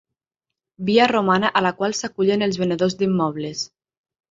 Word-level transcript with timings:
Via 0.87 1.05
romana 1.11 1.51
a 1.61 1.63
la 1.67 1.73
qual 1.83 1.95
s'acullen 1.99 2.47
els 2.49 2.59
venedors 2.65 2.99
d'immobles. 3.03 3.65